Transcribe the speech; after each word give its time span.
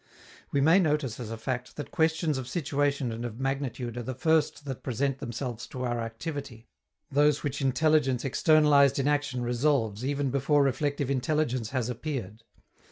We 0.51 0.61
may 0.61 0.79
notice, 0.79 1.19
as 1.19 1.29
a 1.29 1.37
fact, 1.37 1.75
that 1.75 1.91
questions 1.91 2.39
of 2.39 2.47
situation 2.47 3.11
and 3.11 3.23
of 3.23 3.39
magnitude 3.39 3.97
are 3.97 4.01
the 4.01 4.15
first 4.15 4.65
that 4.65 4.81
present 4.81 5.19
themselves 5.19 5.67
to 5.67 5.83
our 5.83 5.99
activity, 6.01 6.65
those 7.11 7.43
which 7.43 7.61
intelligence 7.61 8.25
externalized 8.25 8.97
in 8.97 9.07
action 9.07 9.43
resolves 9.43 10.03
even 10.03 10.31
before 10.31 10.63
reflective 10.63 11.11
intelligence 11.11 11.69
has 11.69 11.87
appeared. 11.87 12.41